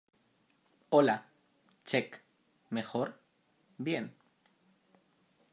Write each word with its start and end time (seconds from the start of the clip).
Hola. 0.89 1.27
Check.¿ 1.85 2.23
mejor? 2.71 3.19
bien. 3.77 4.15